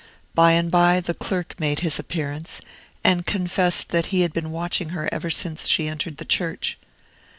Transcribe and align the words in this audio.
By 0.33 0.53
and 0.53 0.71
by 0.71 0.99
the 0.99 1.13
clerk 1.13 1.59
made 1.59 1.81
his 1.81 1.99
appearance, 1.99 2.59
and 3.03 3.23
confessed 3.23 3.89
that 3.89 4.07
he 4.07 4.21
had 4.21 4.33
been 4.33 4.49
watching 4.49 4.89
her 4.97 5.07
ever 5.11 5.29
since 5.29 5.67
she 5.67 5.87
entered 5.87 6.17
the 6.17 6.25
church. 6.25 6.79